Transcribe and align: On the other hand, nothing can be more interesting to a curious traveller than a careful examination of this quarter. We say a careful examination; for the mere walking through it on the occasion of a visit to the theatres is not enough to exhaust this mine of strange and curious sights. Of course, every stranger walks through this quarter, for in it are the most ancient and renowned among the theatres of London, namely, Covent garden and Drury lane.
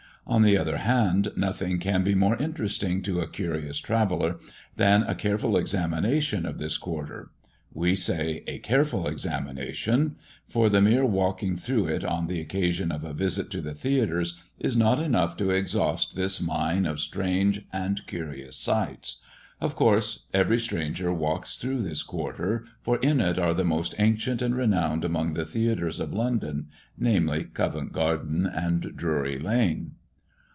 On 0.27 0.43
the 0.43 0.57
other 0.57 0.77
hand, 0.77 1.29
nothing 1.35 1.77
can 1.79 2.03
be 2.03 2.13
more 2.15 2.37
interesting 2.37 3.01
to 3.01 3.19
a 3.19 3.27
curious 3.27 3.79
traveller 3.79 4.37
than 4.77 5.01
a 5.03 5.15
careful 5.15 5.57
examination 5.57 6.45
of 6.45 6.57
this 6.59 6.77
quarter. 6.77 7.31
We 7.73 7.95
say 7.95 8.43
a 8.47 8.59
careful 8.59 9.07
examination; 9.07 10.15
for 10.47 10.69
the 10.69 10.79
mere 10.79 11.03
walking 11.03 11.57
through 11.57 11.87
it 11.87 12.05
on 12.05 12.27
the 12.27 12.39
occasion 12.39 12.91
of 12.93 13.03
a 13.03 13.13
visit 13.15 13.49
to 13.51 13.61
the 13.61 13.73
theatres 13.73 14.39
is 14.59 14.77
not 14.77 15.01
enough 15.01 15.35
to 15.37 15.49
exhaust 15.49 16.15
this 16.15 16.39
mine 16.39 16.85
of 16.85 16.99
strange 17.01 17.65
and 17.73 18.05
curious 18.05 18.55
sights. 18.55 19.21
Of 19.59 19.75
course, 19.75 20.27
every 20.33 20.59
stranger 20.59 21.11
walks 21.11 21.57
through 21.57 21.81
this 21.81 22.03
quarter, 22.03 22.65
for 22.83 22.97
in 22.99 23.19
it 23.19 23.37
are 23.39 23.55
the 23.55 23.65
most 23.65 23.95
ancient 23.97 24.41
and 24.41 24.55
renowned 24.55 25.03
among 25.03 25.33
the 25.33 25.45
theatres 25.47 25.99
of 25.99 26.13
London, 26.13 26.67
namely, 26.97 27.43
Covent 27.45 27.91
garden 27.91 28.45
and 28.45 28.95
Drury 28.95 29.39
lane. 29.39 29.93